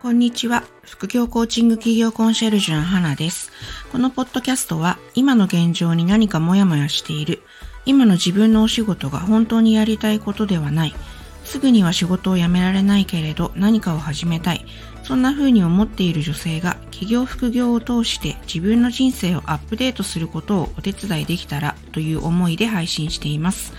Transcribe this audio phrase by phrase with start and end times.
[0.00, 0.62] こんにちは。
[0.82, 3.52] 副業コーチング企業コンシェルジュの花です。
[3.92, 7.42] このポッドキャストは今の現状に何かモヤモヤしている、
[7.84, 10.94] 今の自分のお仕事が本当にやりたいことではない、
[11.44, 14.64] すぐには仕事を辞められないけれど何かを始めたい、
[15.10, 23.72] そんな風に思っている女性が企業副業を通して自分の人生をアップデートすることをお手伝いできたらという思いで配信しています。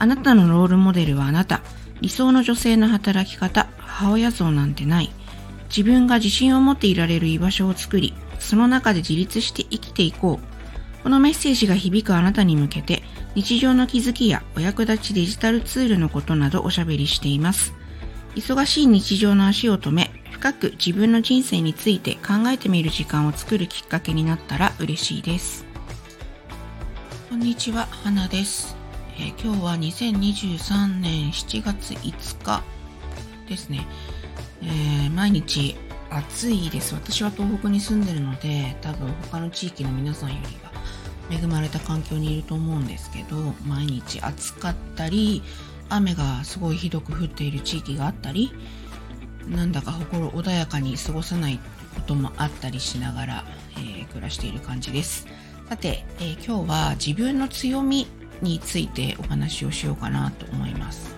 [0.00, 1.62] あなたのロールモデルはあなた、
[2.00, 5.12] 理想の女性の働き方、母親像なんてない。
[5.68, 11.02] 自分が自信を持っていられる居場所を作り、その中で自立して生きていこう。
[11.04, 13.04] このメッセージが響くあなたに向けて、
[13.36, 17.72] 日常の気づきやお役立ちデジタルツールのことなどおしゃべりしています。
[18.34, 25.64] 忙しい日常の足を止め、深く自分の人生について考えてみる時間を作るきっかけになったら嬉しいです。
[27.30, 28.76] こんにちは、花です。
[29.18, 32.62] えー、今日は2023年7月5日
[33.48, 33.86] ですね。
[34.62, 35.74] えー、毎日
[36.10, 36.94] 暑いです。
[36.94, 40.70] 私は東北に住んでるので、多分他の地域の皆さんよりは
[41.30, 45.42] 恵まれた環境にいると思うんですけど、毎日暑かったり、
[45.88, 48.52] 雨がすごいひどく降っている地域があったり、
[49.48, 51.58] なんだか心穏やかに過ごさない
[51.94, 53.44] こともあったりしながら、
[53.76, 55.26] えー、暮らしている感じです。
[55.68, 58.06] さて、えー、今日は自分の強み
[58.42, 61.16] についてお話をしようかなと思います。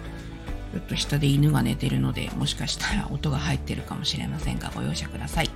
[0.72, 5.50] ちょっと下で犬が寝てるので、もしかしたら音が入ってるかもしれませんが、ご容赦ください。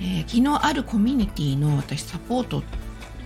[0.00, 2.62] えー、昨日あるコミュニティの私サポート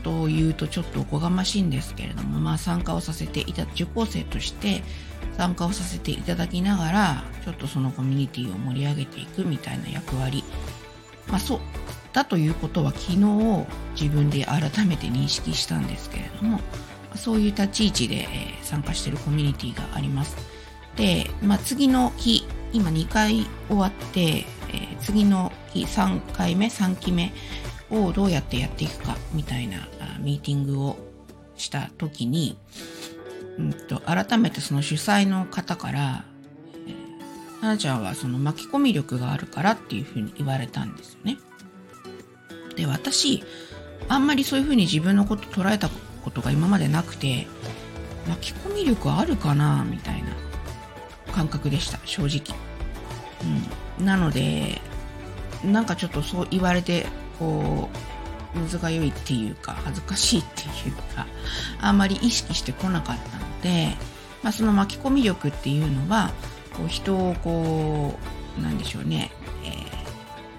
[0.02, 4.82] というとちょっとおこがましいんですけれども、まあ参加をさせていた、受講生として
[5.36, 10.44] 参加をさせていただきながら、ちょっとそのコミュニティを盛り上げていくみたいな役割。
[11.28, 11.60] まあそう、
[12.12, 13.66] だということは昨日
[14.00, 16.60] 自分で改めて認識したんですけれども、
[17.14, 18.28] そういう立ち位置で
[18.62, 20.36] 参加しているコミュニティがあります。
[20.96, 27.32] で、まあ、次の日、今2回終わって、えー、次の日3回目、3期目
[27.90, 29.88] をどうやってやっていくかみたいな
[30.20, 30.98] ミーティングを
[31.56, 32.58] した時に、
[33.58, 36.24] うんと、改めてその主催の方から、
[36.86, 41.38] えー、花ちゃんはその巻き込み力があるからっていうふうに言われたんですよね。
[42.76, 43.42] で、私、
[44.08, 47.46] あんまりそういうふうに自分のこと捉えたことが今までなくて、
[48.28, 49.84] 巻き込み力あるかな？
[49.84, 50.28] みたいな。
[51.32, 52.58] 感覚でした、正直。
[53.98, 54.04] うん。
[54.04, 54.80] なので、
[55.64, 57.06] なんかちょっとそう言われて、
[57.38, 57.88] こ
[58.54, 61.26] う、むずがゆいっていうか、恥ずかしいっていうか、
[61.80, 63.96] あんまり意識してこなかったので、
[64.42, 66.30] まあ、その巻き込み力っていうのは、
[66.76, 68.18] こう人をこ
[68.58, 69.30] う、なんでしょうね、
[69.64, 69.68] え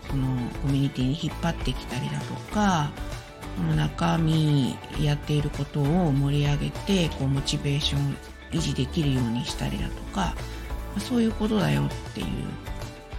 [0.07, 0.27] ー、その
[0.61, 2.91] コミュニティに引っ張ってきたりだとか、
[3.57, 8.15] この中身やっていることを盛り上げて、こうモチベーション
[8.51, 10.35] 維持できるようにしたりだとか、
[10.97, 12.27] そういうことだよっていう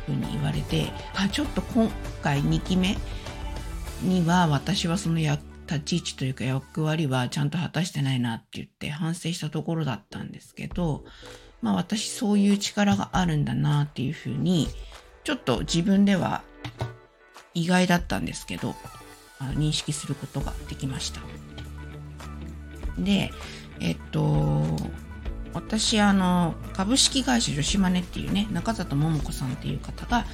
[0.06, 1.90] ふうに言われて、あ、ちょっと今
[2.22, 2.96] 回2期目
[4.02, 11.04] には私はその立ち位置というか役割はちゃんと果たしてないなって言って反省したところだったんですけど、
[11.62, 14.68] まあ私そういう力があるんだなっていうふうに、
[15.24, 16.42] ちょっと自分では
[17.54, 18.74] 意外だったんですけど、
[19.38, 21.20] 認識することができました。
[22.98, 23.30] で、
[23.80, 24.76] えっと、
[25.52, 30.24] 私あの株式会社女子マネっていうね中里桃子さんっていう方が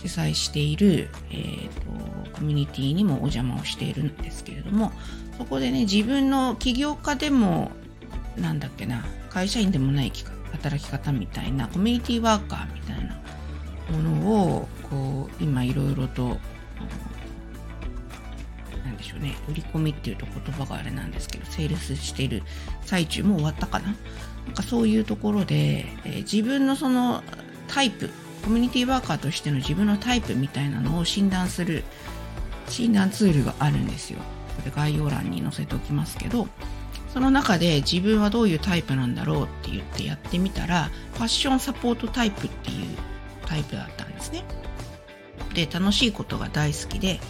[0.00, 4.92] 主催している、えーと、コミュニティにもお邪魔をしているんですけれども
[5.38, 7.70] そこでね自分の起業家でも
[8.36, 10.12] なんだっけな会社員でもない
[10.52, 13.20] 働き方みたいなコミュニティワーカーみたいな
[13.90, 16.38] ものをこう今いろいろと
[19.04, 22.42] しょうね売り込みっていうと言葉があれなんですけどセールスしている
[22.82, 23.94] 最中も終わったかな
[24.46, 27.22] なんかそういうところで、えー、自分のその
[27.68, 28.10] タイプ、
[28.44, 31.84] コミュニティワーカーとしての自分のタイプみたいなのを診断する
[32.68, 34.18] 診断ツールがあるんですよ。
[34.56, 36.46] これ概要欄に載せておきますけど、
[37.12, 42.96] その中で自分はどういうタイプなんだろうって言ってやってみたら、ファッションサポートタイプっていう
[43.46, 44.44] タイプだったんですね。
[45.54, 47.20] で、楽しいことが大好きで、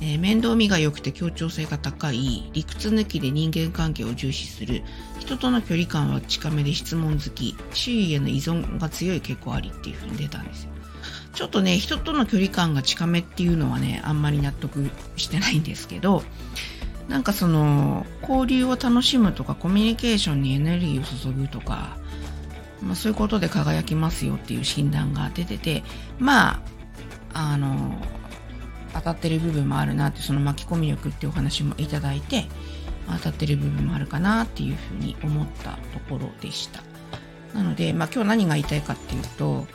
[0.00, 4.82] えー、面倒見が良くて協調性が高い、理屈抜きで人間関係を重視する、
[5.18, 10.70] 人との距離感は近めで質問好き、周囲への依存が強い傾向ありっていう風に出たんですよ。
[11.32, 16.22] ちょっとね、人との距離感が近めっていうのはね、あんまり納得してないんですけど、
[17.08, 21.96] なんかその、交流を楽しむとか、コミュニケーションにエネルギーを注ぐとか、
[22.82, 25.82] まあそういうことで輝きますよっていう診断が出てて、
[26.18, 26.62] ま
[27.34, 28.00] あ、あの、
[28.96, 32.46] 当たってる部分もあるなってその巻き込み力っていうお話もいただいて
[33.08, 36.82] 当たってる部分もあるかなっていうふうに思ったところでした。
[37.54, 39.66] なので、まあ、今日何が言いたいかっていうと、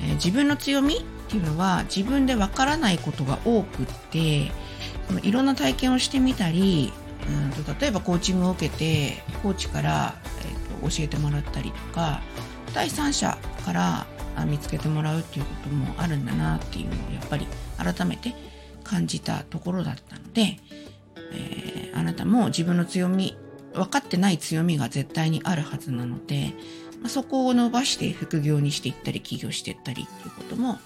[0.00, 4.50] えー、自分の強みっていうのは自分でわからないことが多くって
[5.08, 6.92] そのいろんな体験をしてみたり
[7.28, 12.22] うんと例えばコーチングを受けてコーチから、えーと、教えてもらったりとか
[12.72, 14.06] 第三者から
[14.46, 17.46] 見つけてもらうっていうこともあるんだなっていうのをやっぱり
[17.78, 18.34] 改めて
[18.86, 20.58] 感じたところだったので、
[21.32, 23.36] えー、あなたも自分の強み
[23.74, 26.54] 分かってない強みが絶対にあるはずなので、
[27.00, 30.78] まあ、そこを伸ばして副業にしていったり起業していったりっていうことも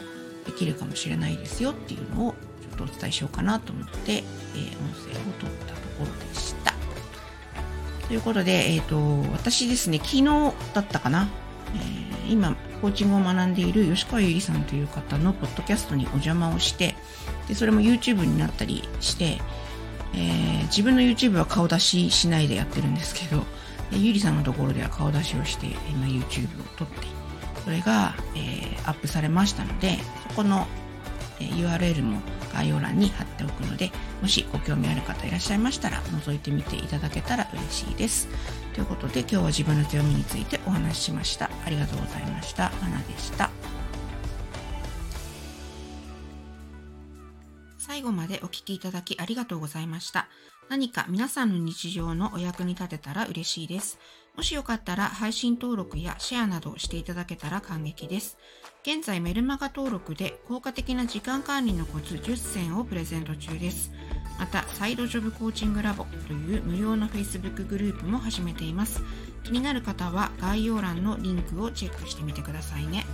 [0.46, 6.74] できるかもしれないですよっていうのをちょっとお伝えしようかなと思って、えー、音声を取ったところでした。
[8.08, 10.24] ということで、えっ、ー、と、私ですね、昨日
[10.74, 11.28] だったかな、
[11.76, 16.94] えー、今、コーチングを学んでいる吉川ゆりさんという方のポッドキャストにお邪魔をして、
[17.48, 19.38] でそれも YouTube になったりして、
[20.14, 23.44] えー、自分の YouTube は顔出ししないでやってるんですけど、
[23.92, 27.06] ゆりさんのところでは顔出しをして、今 YouTube を撮って、
[27.64, 29.98] それが、えー、アップされましたので、
[30.28, 30.66] そこの、
[31.40, 32.20] え、URL も
[32.52, 33.90] 概要欄に貼っておくので、
[34.22, 38.28] もしご興味ある方いらっしゃいましたら、覗いてみていただけたら嬉しいです。
[38.74, 41.50] ということで、今日は自分の強みについてお話ししました。
[41.66, 42.68] ありがとうございました。
[42.68, 43.50] 花でした。
[47.78, 50.28] 最後までお聞きいただきありがとうございました。
[50.68, 53.98] 何か皆さんの日常のお役に立てたら嬉しいです。
[54.40, 58.38] もしよかったら配信登録やシェアなどしていただけたら感激です。
[58.82, 63.92] 現在メルマガ登録で効果的な時間管理のコツ10選をプレゼント中です。
[64.38, 69.02] また、サイドジョブコーチングラボという無料の Facebook グループも始めています。
[69.44, 73.04] 気になる方は概要欄のリンクをチェックしてみてくださいね。